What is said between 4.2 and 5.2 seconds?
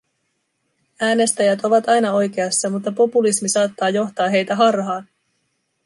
heitä harhaan.